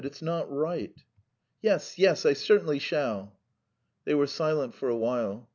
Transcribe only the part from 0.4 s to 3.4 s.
right." "Yes, yes; I certainly shall."